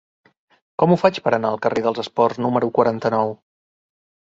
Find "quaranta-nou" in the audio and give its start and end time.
2.81-3.39